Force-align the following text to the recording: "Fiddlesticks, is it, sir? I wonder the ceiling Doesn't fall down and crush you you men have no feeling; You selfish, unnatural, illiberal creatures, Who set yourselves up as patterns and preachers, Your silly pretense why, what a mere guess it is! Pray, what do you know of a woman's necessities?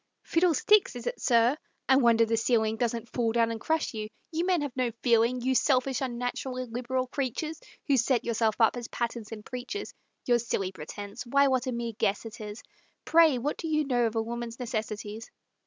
"Fiddlesticks, 0.23 0.95
is 0.95 1.05
it, 1.05 1.21
sir? 1.21 1.55
I 1.87 1.95
wonder 1.97 2.25
the 2.25 2.35
ceiling 2.35 2.75
Doesn't 2.75 3.09
fall 3.11 3.33
down 3.33 3.51
and 3.51 3.61
crush 3.61 3.93
you 3.93 4.07
you 4.31 4.43
men 4.47 4.61
have 4.61 4.75
no 4.75 4.89
feeling; 5.03 5.41
You 5.41 5.53
selfish, 5.53 6.01
unnatural, 6.01 6.57
illiberal 6.57 7.05
creatures, 7.05 7.61
Who 7.85 7.97
set 7.97 8.23
yourselves 8.23 8.57
up 8.59 8.75
as 8.75 8.87
patterns 8.87 9.31
and 9.31 9.45
preachers, 9.45 9.93
Your 10.25 10.39
silly 10.39 10.71
pretense 10.71 11.21
why, 11.27 11.49
what 11.49 11.67
a 11.67 11.71
mere 11.71 11.93
guess 11.99 12.25
it 12.25 12.41
is! 12.41 12.63
Pray, 13.05 13.37
what 13.37 13.57
do 13.57 13.67
you 13.67 13.85
know 13.85 14.07
of 14.07 14.15
a 14.15 14.23
woman's 14.23 14.59
necessities? 14.59 15.29